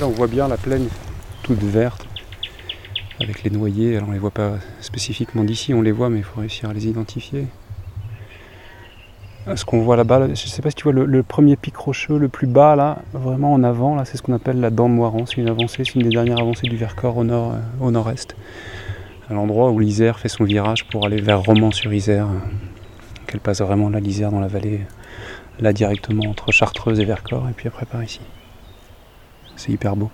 [0.00, 0.88] Là, on voit bien la plaine
[1.42, 2.06] toute verte
[3.20, 3.98] avec les noyers.
[3.98, 6.72] Alors, on les voit pas spécifiquement d'ici, on les voit, mais il faut réussir à
[6.72, 7.44] les identifier.
[9.54, 12.16] Ce qu'on voit là-bas, je ne sais pas si tu vois le, premier pic rocheux,
[12.16, 14.94] le plus bas là, vraiment en avant, là, c'est ce qu'on appelle la dent de
[14.94, 15.26] Moiran.
[15.26, 18.36] C'est une avancée, c'est une des dernières avancées du Vercors au euh, nord-est,
[19.28, 22.26] à l'endroit où l'Isère fait son virage pour aller vers Romans-sur-Isère,
[23.26, 24.80] qu'elle passe vraiment la l'Isère dans la vallée,
[25.58, 28.20] là directement entre Chartreuse et Vercors, et puis après par ici.
[29.60, 30.10] C'est hyper beau.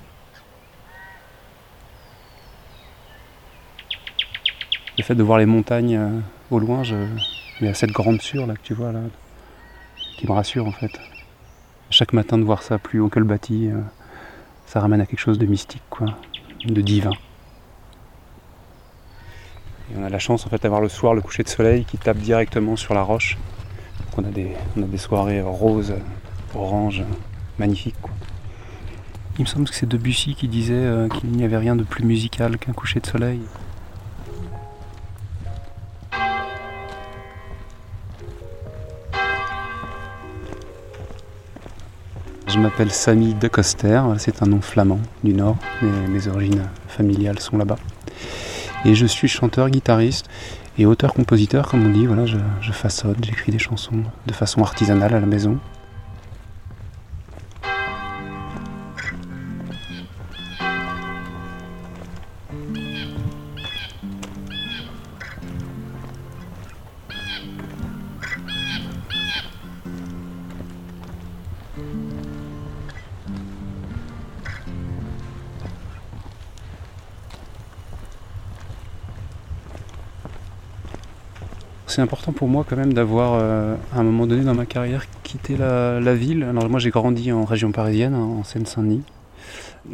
[4.98, 8.45] Le fait de voir les montagnes euh, au loin, il y a cette grande sûre
[8.48, 8.98] là que tu vois là,
[10.18, 10.90] qui me rassure en fait.
[11.90, 13.80] Chaque matin de voir ça plus haut que le bâti, euh,
[14.66, 16.09] ça ramène à quelque chose de mystique, quoi,
[16.65, 17.13] de divin.
[19.92, 21.98] Et on a la chance en fait d'avoir le soir le coucher de soleil qui
[21.98, 23.38] tape directement sur la roche.
[24.01, 25.95] Donc on a des, on a des soirées roses,
[26.52, 27.04] oranges,
[27.60, 27.95] magnifiques.
[29.38, 32.04] Il me semble que c'est Debussy qui disait euh, qu'il n'y avait rien de plus
[32.04, 33.40] musical qu'un coucher de soleil.
[42.46, 47.59] Je m'appelle Samy de Coster, c'est un nom flamand du Nord, mes origines familiales sont
[47.59, 47.76] là-bas.
[48.87, 50.26] Et je suis chanteur, guitariste
[50.79, 52.07] et auteur-compositeur, comme on dit.
[52.07, 55.59] Voilà, je, je façonne, j'écris des chansons de façon artisanale à la maison.
[81.96, 85.06] C'est important pour moi quand même d'avoir, euh, à un moment donné dans ma carrière,
[85.22, 86.42] quitté la, ville.
[86.42, 89.02] Alors moi j'ai grandi en région parisienne, en Seine-Saint-Denis.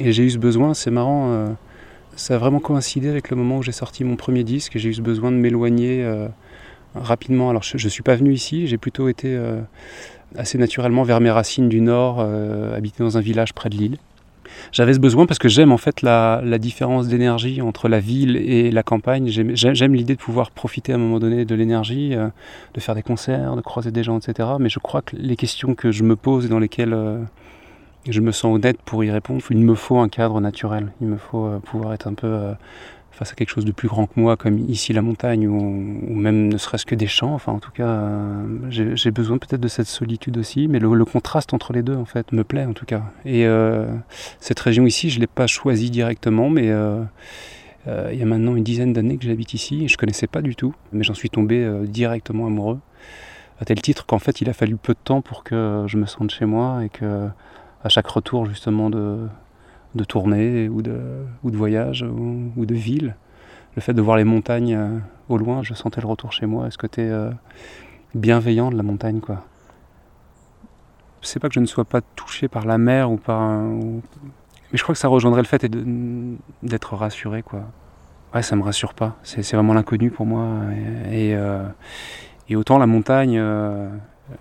[0.01, 1.49] Et j'ai eu ce besoin, c'est marrant, euh,
[2.17, 4.79] ça a vraiment coïncidé avec le moment où j'ai sorti mon premier disque.
[4.79, 6.27] J'ai eu ce besoin de m'éloigner euh,
[6.97, 7.51] rapidement.
[7.51, 9.39] Alors je ne suis pas venu ici, j'ai plutôt été
[10.35, 13.99] assez naturellement vers mes racines du Nord, habité dans un village près de Lille
[14.73, 18.71] j'avais ce besoin parce que j'aime en fait la, différence d'énergie entre la ville et
[18.71, 19.29] la campagne.
[19.29, 22.29] J'aime l'idée de pouvoir profiter à un moment donné de l'énergie, euh,
[22.75, 24.51] de faire des concerts, de croiser des gens, etc.
[24.61, 27.19] Mais je crois que les questions que je me pose et dans lesquelles euh,
[28.09, 30.93] je me sens honnête pour y répondre, il me faut un cadre naturel.
[31.01, 32.53] Il me faut euh, pouvoir être un peu
[33.13, 36.49] face à quelque chose de plus grand que moi, comme ici la montagne, ou, même
[36.49, 37.35] ne serait-ce que des champs.
[37.35, 41.53] Enfin, en tout cas, euh, j'ai besoin peut-être de cette solitude aussi, mais le, contraste
[41.53, 43.03] entre les deux, en fait, me plaît en tout cas.
[43.25, 43.87] Et euh,
[44.41, 47.03] cette région ici, je ne l'ai pas choisie directement, mais euh,
[47.87, 50.41] il y a maintenant une dizaine d'années que j'habite ici, et je ne connaissais pas
[50.41, 52.81] du tout, mais j'en suis tombé directement amoureux,
[53.61, 56.07] à tel titre qu'en fait, il a fallu peu de temps pour que je me
[56.07, 57.29] sente chez moi, et que
[57.85, 59.27] à chaque retour justement de,
[59.95, 60.99] de tournée ou de,
[61.43, 63.17] ou de voyage ou, de ville.
[63.77, 64.99] Le fait de voir les montagnes euh,
[65.29, 67.31] au loin, je sentais le retour chez moi, ce côté euh,
[68.15, 69.21] bienveillant de la montagne.
[69.21, 69.45] quoi.
[71.23, 74.01] C'est pas que je ne sois pas touché par la mer ou par Mais
[74.75, 75.65] je crois que ça rejoindrait le fait
[76.63, 77.43] d'être rassuré.
[77.43, 77.63] quoi.
[78.35, 79.17] Ouais, ça me rassure pas.
[79.23, 80.49] C'est vraiment l'inconnu pour moi.
[81.11, 81.67] Et, euh,
[82.49, 83.39] et, autant la montagne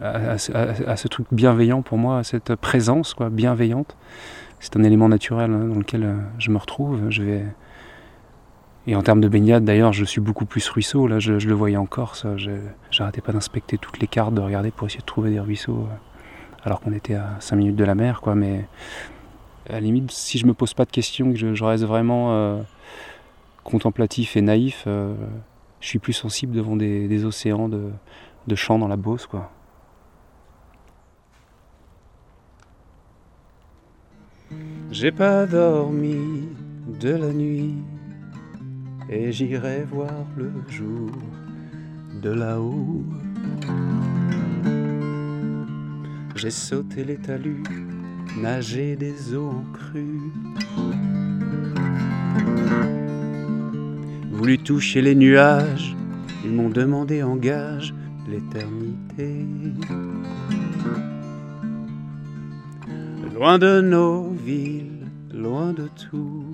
[0.02, 3.96] a, ce truc bienveillant pour moi, cette présence quoi, bienveillante
[4.62, 7.10] c'est un élément naturel hein, dans lequel euh, je me retrouve.
[7.10, 7.46] Je vais
[8.88, 11.06] et en termes de baignade, d'ailleurs, je suis beaucoup plus ruisseau.
[11.06, 12.26] Là, je, le voyais en Corse.
[12.90, 15.96] J'arrêtais pas d'inspecter toutes les cartes, de regarder pour essayer de trouver des ruisseaux, euh,
[16.64, 18.34] alors qu'on était à 5 minutes de la mer, quoi.
[18.34, 18.66] Mais
[19.70, 22.60] à la limite, si je me pose pas de questions, que je, reste vraiment euh,
[23.64, 27.92] contemplatif et naïf, je suis plus sensible devant des, océans de,
[28.48, 29.52] de champs dans la Beauce, quoi.
[34.92, 36.50] J'ai pas dormi
[37.00, 37.76] de la nuit
[39.10, 41.10] et j'irai voir le jour
[42.22, 43.06] de là-haut.
[46.36, 47.64] J'ai sauté les talus,
[48.38, 50.34] nagé des eaux en crue.
[54.30, 55.96] Voulu toucher les nuages,
[56.44, 57.94] ils m'ont demandé en gage
[58.28, 59.46] l'éternité.
[63.42, 66.46] Loin de nos villes, loin de tout,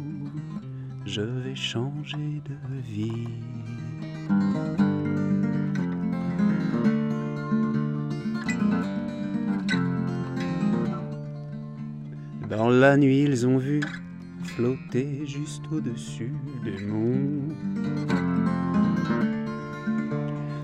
[1.06, 3.28] je vais changer de vie.
[12.50, 13.82] Dans la nuit, ils ont vu
[14.46, 16.32] flotter juste au-dessus
[16.64, 17.54] des monts.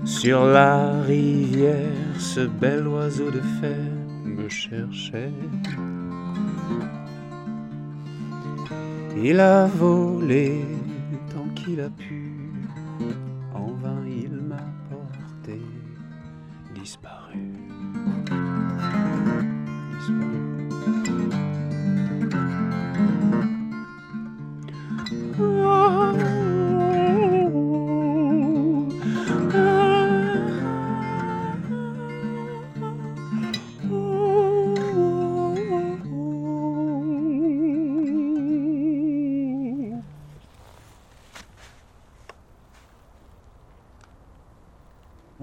[0.06, 3.76] Sur la rivière, ce bel oiseau de fer
[4.24, 5.30] me cherchait.
[9.22, 10.64] Il a volé
[11.32, 12.50] tant qu'il a pu.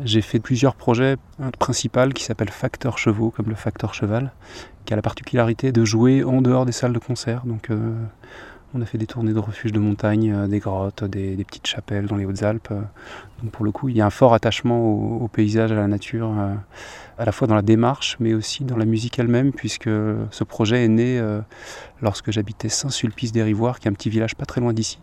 [0.04, 1.18] J'ai fait plusieurs projets.
[1.40, 4.32] Un principal qui s'appelle Facteur Chevaux, comme le facteur cheval,
[4.86, 7.44] qui a la particularité de jouer en dehors des salles de concert.
[7.46, 7.94] Donc, euh,
[8.74, 12.08] on a fait des tournées de refuges de montagne, euh, des grottes, des, petites chapelles
[12.08, 12.74] dans les Hautes-Alpes.
[13.44, 16.34] Donc, pour le coup, il y a un fort attachement au, paysage, à la nature,
[16.36, 16.56] euh,
[17.20, 19.90] à la fois dans la démarche, mais aussi dans la musique elle-même, puisque
[20.32, 21.22] ce projet est né
[22.02, 25.00] lorsque j'habitais Saint-Sulpice-des-Rivoires, qui est un petit village pas très loin d'ici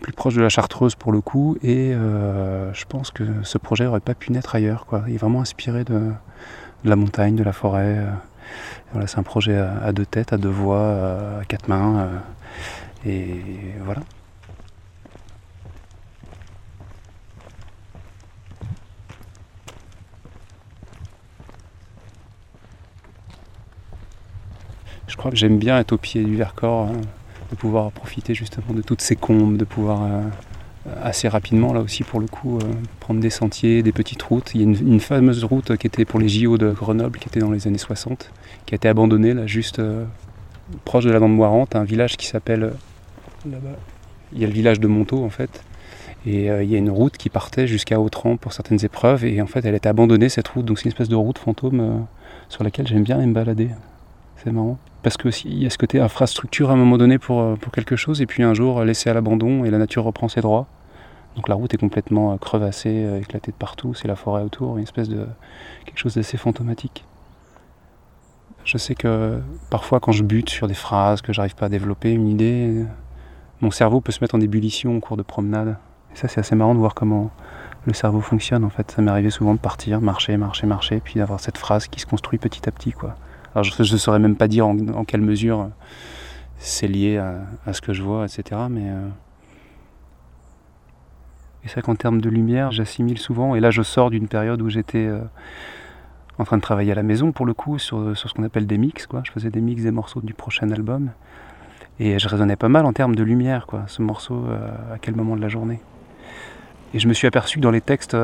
[0.00, 3.84] plus proche de la Chartreuse pour le coup, et euh, je pense que ce projet
[3.84, 4.86] n'aurait pas pu naître ailleurs.
[4.86, 5.04] Quoi.
[5.08, 6.12] Il est vraiment inspiré de,
[6.84, 7.98] la montagne, de la forêt.
[7.98, 8.10] Euh.
[8.92, 12.08] Voilà, c'est un projet à, deux têtes, à deux voix, euh, à quatre mains,
[13.06, 13.42] et
[13.84, 14.00] voilà.
[25.06, 26.88] Je crois que j'aime bien être au pied du Vercors.
[26.88, 27.00] Hein
[27.50, 30.22] de pouvoir profiter justement de toutes ces combes, de pouvoir euh,
[31.02, 32.62] assez rapidement là aussi pour le coup euh,
[33.00, 34.54] prendre des sentiers, des petites routes.
[34.54, 37.40] Il y a une, fameuse route qui était pour les JO de Grenoble, qui était
[37.40, 38.30] dans les années 60,
[38.66, 40.04] qui a été abandonnée là juste euh,
[40.84, 42.72] proche de la Bande Moirante, un village qui s'appelle
[43.50, 43.76] là-bas.
[44.32, 45.62] Il y a le village de Montaut en fait.
[46.26, 49.24] Et il y a une route qui partait jusqu'à Autran pour certaines épreuves.
[49.24, 50.66] Et en fait, elle était abandonnée cette route.
[50.66, 52.06] Donc c'est une espèce de route fantôme
[52.50, 53.70] sur laquelle j'aime bien me balader.
[54.42, 57.54] C'est marrant parce qu'il y a ce côté infrastructure à un moment donné pour, euh,
[57.56, 60.40] pour quelque chose, et puis un jour laissé à l'abandon et la nature reprend ses
[60.40, 60.66] droits.
[61.36, 64.76] Donc la route est complètement euh, crevassée, euh, éclatée de partout, c'est la forêt autour,
[64.76, 65.26] une espèce de
[65.84, 67.04] quelque chose d'assez fantomatique.
[68.64, 69.40] Je sais que
[69.70, 72.84] parfois quand je bute sur des phrases, que j'arrive pas à développer une idée,
[73.60, 75.76] mon cerveau peut se mettre en ébullition au cours de promenades.
[76.12, 77.30] Et ça c'est assez marrant de voir comment
[77.86, 78.90] le cerveau fonctionne en fait.
[78.90, 82.06] Ça m'est arrivé souvent de partir, marcher, marcher, marcher, puis d'avoir cette phrase qui se
[82.06, 83.14] construit petit à petit quoi.
[83.54, 85.70] Alors je ne saurais même pas dire en, quelle mesure
[86.58, 88.60] c'est lié à, ce que je vois, etc.
[88.68, 89.08] Mais euh,
[91.64, 93.54] et c'est vrai qu'en termes de lumière, j'assimile souvent.
[93.54, 95.20] Et là, je sors d'une période où j'étais euh,
[96.38, 98.78] en train de travailler à la maison pour le coup sur, ce qu'on appelle des
[98.78, 99.06] mix.
[99.06, 99.22] Quoi.
[99.24, 101.10] Je faisais des mix des morceaux du prochain album.
[102.00, 103.82] Et je raisonnais pas mal en termes de lumière, quoi.
[103.88, 105.80] Ce morceau, euh, à quel moment de la journée.
[106.94, 108.16] Et je me suis aperçu que dans les textes,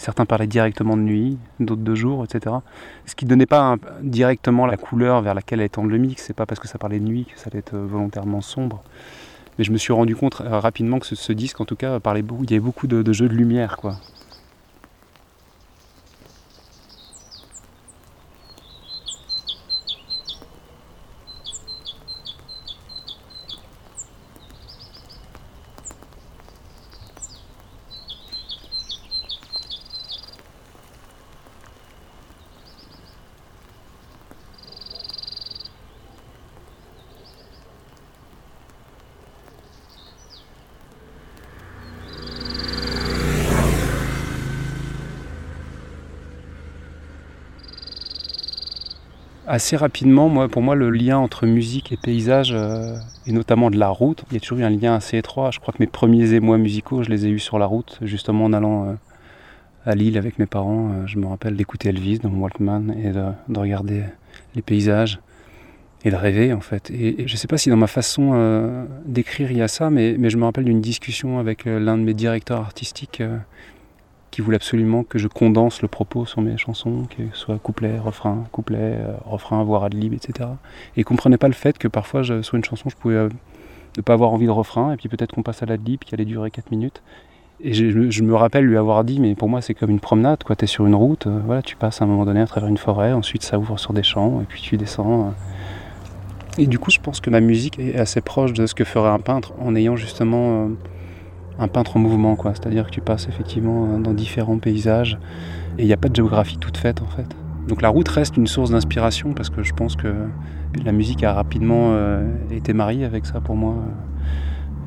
[0.00, 2.56] Certains parlaient directement de nuit, d'autres de jour, etc.
[3.04, 6.22] Ce qui ne donnait pas directement la couleur vers laquelle allait tendre le mix.
[6.22, 8.82] C'est pas parce que ça parlait de nuit que ça allait être volontairement sombre.
[9.58, 12.22] Mais je me suis rendu compte euh, rapidement que ce, disque, en tout cas, parlait
[12.22, 12.44] beaucoup.
[12.44, 13.96] Il y avait beaucoup de, de jeux de lumière, quoi.
[49.50, 53.78] Assez rapidement, moi, pour moi, le lien entre musique et paysage, euh, et notamment de
[53.78, 55.50] la route, il y a toujours eu un lien assez étroit.
[55.50, 58.44] Je crois que mes premiers émois musicaux, je les ai eus sur la route, justement
[58.44, 58.92] en allant euh,
[59.84, 60.90] à Lille avec mes parents.
[60.90, 64.04] Euh, je me rappelle d'écouter Elvis dans mon Walkman et de, regarder
[64.54, 65.18] les paysages
[66.04, 66.90] et de rêver en fait.
[66.90, 70.14] Et, je ne sais pas si dans ma façon d'écrire il y a ça, mais,
[70.18, 73.22] mais je me rappelle d'une discussion avec l'un de mes directeurs artistiques
[74.42, 78.44] voulait absolument que je condense le propos sur mes chansons, que ce soit couplet, refrain,
[78.52, 80.48] couplet, euh, refrain, voire ad lib, etc.
[80.96, 83.28] Et il comprenait pas le fait que parfois, je, sur une chanson, je pouvais euh,
[83.96, 86.14] ne pas avoir envie de refrain, et puis peut-être qu'on passe à l'ad lib qui
[86.14, 87.02] allait durer 4 minutes.
[87.62, 90.56] Et je, me rappelle lui avoir dit, mais pour moi c'est comme une promenade, quoi.
[90.56, 92.68] Tu es sur une route, euh, voilà, tu passes à un moment donné à travers
[92.70, 95.34] une forêt, ensuite ça ouvre sur des champs, et puis tu descends.
[96.56, 99.10] Et du coup, je pense que ma musique est assez proche de ce que ferait
[99.10, 100.70] un peintre en ayant justement
[101.60, 102.52] un peintre en mouvement, quoi.
[102.54, 105.18] C'est-à-dire que tu passes effectivement euh, dans différents paysages
[105.78, 107.26] et il n'y a pas de géographie toute faite en fait.
[107.68, 110.12] Donc la route reste une source d'inspiration parce que je pense que
[110.84, 113.76] la musique a rapidement euh, été mariée avec ça pour moi.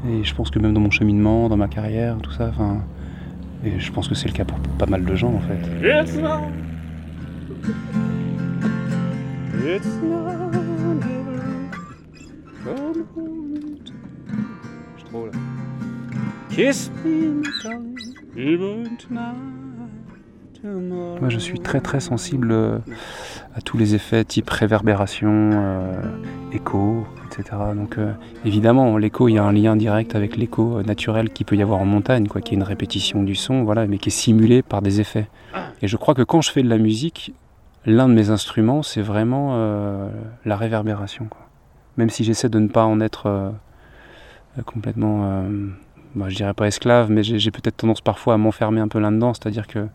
[0.10, 2.84] Et je pense que même dans mon cheminement, dans ma carrière, tout ça, enfin,
[3.64, 5.60] et je pense que c'est le cas pour pas mal de gens en fait.
[14.98, 15.43] Je trop là.
[20.64, 22.78] Moi, je suis très très sensible euh,
[23.56, 26.02] à tous les effets type réverbération, euh,
[26.52, 27.58] écho, etc.
[27.76, 28.14] Donc euh,
[28.46, 31.80] évidemment, l'écho, il y a un lien direct avec l'écho naturel qu'il peut y avoir
[31.80, 34.84] en montagne, quoi, qui est une répétition du son, voilà, mais qui est simulé par
[34.84, 35.30] des effets.
[35.82, 37.34] Et je crois que quand je fais de la musique,
[37.88, 39.58] l'un de mes instruments, c'est vraiment
[40.46, 41.30] la réverbération.
[41.98, 43.54] Même si j'essaie de ne pas en être
[44.66, 45.46] complètement,
[46.16, 49.34] bah, je dirais pas esclave, mais j'ai peut-être tendance parfois à m'enfermer un peu là-dedans,
[49.34, 49.88] c'est-à-dire que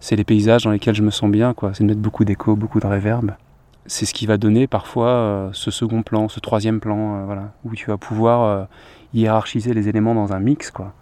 [0.00, 1.72] c'est les paysages dans lesquels je me sens bien, quoi.
[1.74, 3.32] C'est de mettre beaucoup d'écho, beaucoup de réverb.
[3.86, 7.52] C'est ce qui va donner parfois euh, ce second plan, ce troisième plan, euh, voilà,
[7.64, 8.64] où tu vas pouvoir euh,
[9.14, 10.92] hiérarchiser les éléments dans un mix, quoi,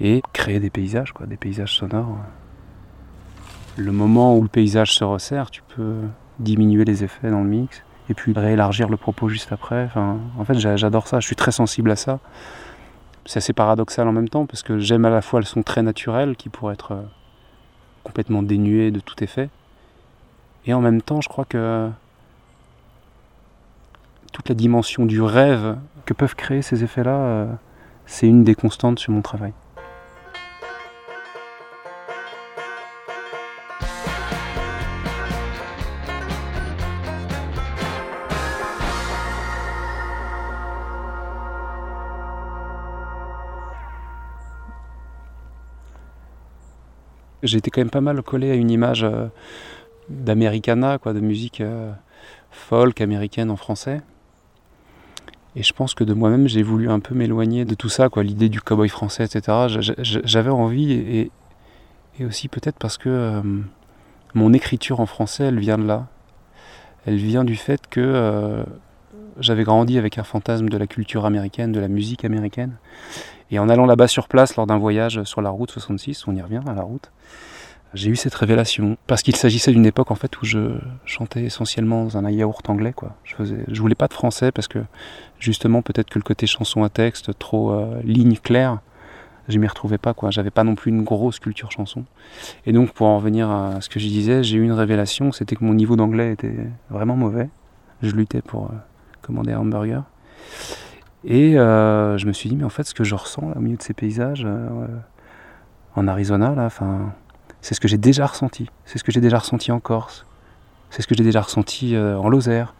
[0.00, 2.18] et créer des paysages, quoi, des paysages sonores.
[3.76, 5.96] Le moment où le paysage se resserre, tu peux
[6.38, 9.84] diminuer les effets dans le mix, et puis réélargir le propos juste après.
[9.84, 11.20] Enfin, en fait, j'adore ça.
[11.20, 12.20] Je suis très sensible à ça.
[13.26, 15.82] C'est assez paradoxal en même temps parce que j'aime à la fois le son très
[15.82, 16.96] naturel qui pourrait être
[18.04, 19.50] complètement dénué de tout effet.
[20.64, 21.90] Et en même temps, je crois que
[24.32, 27.46] toute la dimension du rêve que peuvent créer ces effets-là, euh,
[28.06, 29.52] c'est une des constantes sur mon travail.
[47.46, 49.26] J'ai été quand même pas mal collé à une image euh,
[50.08, 51.92] d'Americana, quoi, de musique euh,
[52.50, 54.02] folk américaine en français.
[55.54, 58.22] Et je pense que de moi-même, j'ai voulu un peu m'éloigner de tout ça, quoi,
[58.22, 59.66] l'idée du cowboy français, etc.
[60.00, 61.30] J'avais envie, et,
[62.24, 63.42] aussi peut-être parce que euh,
[64.34, 66.06] mon écriture en français, elle vient de là.
[67.06, 68.64] Elle vient du fait que
[69.40, 72.76] j'avais grandi avec un fantasme de la culture américaine, de la musique américaine.
[73.50, 76.42] Et en allant là-bas sur place lors d'un voyage sur la route 66, on y
[76.42, 77.10] revient à la route,
[77.94, 82.04] j'ai eu cette révélation parce qu'il s'agissait d'une époque en fait où je chantais essentiellement
[82.04, 83.16] dans un yaourt anglais quoi.
[83.24, 84.80] Je faisais, je voulais pas de français parce que
[85.38, 88.80] justement peut-être que le côté chanson à texte trop euh, ligne claire,
[89.48, 90.30] je m'y retrouvais pas quoi.
[90.30, 92.04] J'avais pas non plus une grosse culture chanson.
[92.66, 95.56] Et donc pour en revenir à ce que je disais, j'ai eu une révélation, c'était
[95.56, 96.56] que mon niveau d'anglais était
[96.90, 97.48] vraiment mauvais.
[98.02, 98.74] Je luttais pour euh,
[99.26, 100.04] commander un hamburger.
[101.26, 103.76] Et euh, je me suis dit, mais en fait, ce que je ressens au milieu
[103.76, 104.86] de ces paysages, euh,
[105.96, 106.68] en Arizona, là,
[107.60, 108.70] c'est ce que j'ai déjà ressenti.
[108.84, 110.24] C'est ce que j'ai déjà ressenti en Corse.
[110.90, 112.74] C'est ce que j'ai déjà ressenti euh, en Lozère,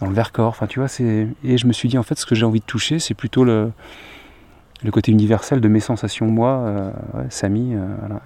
[0.00, 0.50] dans le Vercors.
[0.50, 0.80] Enfin, tu.
[0.80, 3.42] Et je me suis dit, en fait, ce que j'ai envie de toucher, c'est plutôt
[3.42, 3.72] le,
[4.84, 6.92] le côté universel de mes sensations, moi,
[7.28, 7.74] Samy.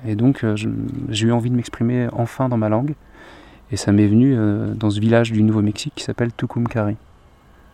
[0.07, 2.95] Et donc, j'ai eu envie de m'exprimer enfin dans ma langue.
[3.73, 4.37] Et ça m'est venu
[4.75, 6.97] dans ce village du Nouveau-Mexique qui s'appelle Tucumcari.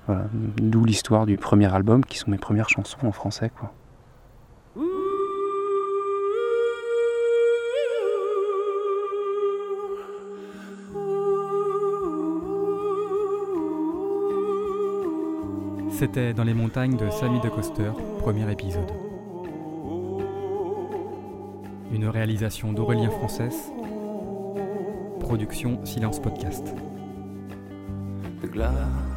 [0.07, 3.51] Voilà, d'où l'histoire du premier album, qui sont mes premières chansons en français.
[3.57, 3.73] Quoi.
[15.91, 18.91] C'était Dans les montagnes de Samy de Coster, premier épisode.
[21.93, 23.71] Une réalisation d'Aurélien Française.
[25.21, 26.75] Production Silence Podcast.
[28.43, 29.12] The glass